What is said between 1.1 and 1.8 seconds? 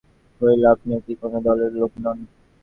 কোনো দলের